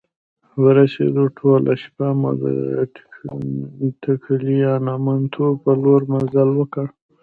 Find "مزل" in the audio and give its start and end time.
6.11-6.49